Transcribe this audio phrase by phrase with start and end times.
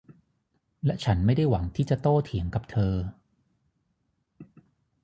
[0.85, 2.93] และฉันไม่ได้หวังที่จะโต้เถียงกับเธอ